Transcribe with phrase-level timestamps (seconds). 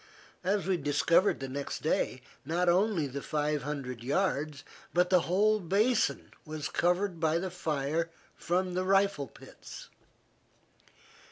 [0.43, 4.63] As we discovered the next day, not only the five hundred yards,
[4.95, 9.89] but the whole basin was covered by the fire from the rifle pits.